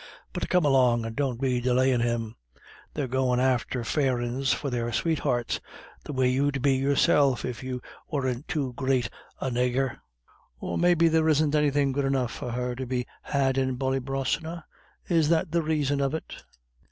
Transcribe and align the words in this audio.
"But 0.33 0.49
come 0.49 0.65
along 0.65 1.05
and 1.05 1.15
don't 1.15 1.39
be 1.39 1.61
delayin' 1.61 2.01
thim. 2.01 2.33
They're 2.95 3.07
goin' 3.07 3.39
after 3.39 3.83
fairin's 3.83 4.51
for 4.51 4.71
their 4.71 4.91
sweethearts, 4.91 5.59
the 6.05 6.11
way 6.11 6.27
you'd 6.27 6.63
be 6.63 6.73
yourself 6.75 7.45
if 7.45 7.61
you 7.61 7.83
worn't 8.09 8.47
too 8.47 8.73
great 8.73 9.11
a 9.39 9.51
naygur. 9.51 9.97
Or, 10.59 10.75
maybe, 10.79 11.07
there 11.07 11.29
isn't 11.29 11.53
anythin' 11.53 11.91
good 11.91 12.05
enough 12.05 12.31
for 12.31 12.49
her 12.53 12.73
to 12.77 12.87
be 12.87 13.05
had 13.21 13.59
in 13.59 13.77
Ballybrosna 13.77 14.63
is 15.07 15.29
that 15.29 15.51
the 15.51 15.61
raison 15.61 16.01
of 16.01 16.15
it?" 16.15 16.33